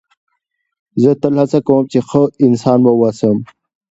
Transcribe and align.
زه 1.01 1.11
تل 1.21 1.33
هڅه 1.41 1.59
کوم، 1.67 1.83
چي 1.91 1.99
ښه 2.07 2.21
انسان 2.45 2.79
واوسم. 2.83 3.37